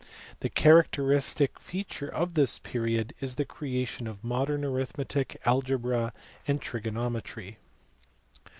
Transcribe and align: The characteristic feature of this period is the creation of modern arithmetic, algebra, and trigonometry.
The 0.39 0.49
characteristic 0.49 1.59
feature 1.59 2.07
of 2.09 2.33
this 2.33 2.57
period 2.57 3.13
is 3.19 3.35
the 3.35 3.45
creation 3.45 4.07
of 4.07 4.23
modern 4.23 4.65
arithmetic, 4.65 5.39
algebra, 5.45 6.11
and 6.47 6.59
trigonometry. 6.59 7.59